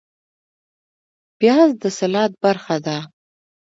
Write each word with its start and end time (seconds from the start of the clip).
پیاز 1.37 1.69
د 1.81 1.83
سلاد 1.97 2.31
برخه 2.43 2.77
ده 2.85 2.97